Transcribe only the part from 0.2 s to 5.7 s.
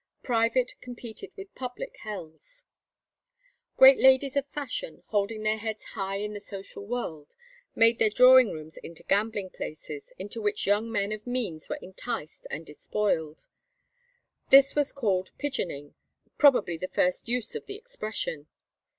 Private competed with public hells. Great ladies of fashion, holding their